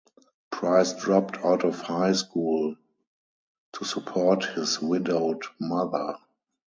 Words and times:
Price 0.49 0.93
dropped 0.99 1.37
out 1.45 1.63
of 1.63 1.79
high 1.81 2.13
school 2.13 2.75
to 3.73 3.85
support 3.85 4.43
his 4.45 4.81
widowed 4.81 5.43
mother. 5.59 6.15